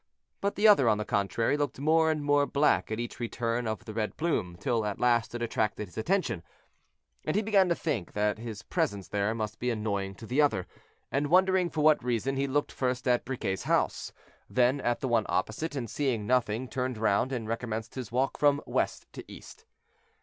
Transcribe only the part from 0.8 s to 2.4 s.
on the contrary, looked more and